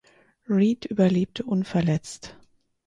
Reed 0.49 0.85
überlebte 0.85 1.43
unverletzt. 1.43 2.35